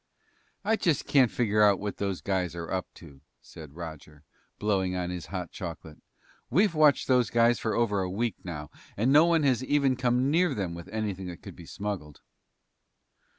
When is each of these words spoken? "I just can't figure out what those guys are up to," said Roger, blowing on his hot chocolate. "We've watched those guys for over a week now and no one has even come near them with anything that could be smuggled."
"I 0.63 0.77
just 0.77 1.05
can't 1.05 1.29
figure 1.29 1.61
out 1.61 1.79
what 1.79 1.97
those 1.97 2.21
guys 2.21 2.55
are 2.55 2.71
up 2.71 2.91
to," 2.95 3.21
said 3.39 3.75
Roger, 3.75 4.23
blowing 4.57 4.95
on 4.95 5.11
his 5.11 5.27
hot 5.27 5.51
chocolate. 5.51 6.01
"We've 6.49 6.73
watched 6.73 7.07
those 7.07 7.29
guys 7.29 7.59
for 7.59 7.75
over 7.75 8.01
a 8.01 8.09
week 8.09 8.37
now 8.43 8.71
and 8.97 9.11
no 9.13 9.25
one 9.25 9.43
has 9.43 9.63
even 9.63 9.95
come 9.95 10.31
near 10.31 10.55
them 10.55 10.73
with 10.73 10.87
anything 10.87 11.27
that 11.27 11.43
could 11.43 11.55
be 11.55 11.67
smuggled." 11.67 12.19